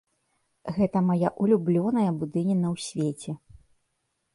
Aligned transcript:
Гэта 0.77 0.97
мая 1.11 1.29
ўлюблёная 1.45 2.09
будыніна 2.23 2.67
ў 2.75 2.91
свеце. 2.91 3.41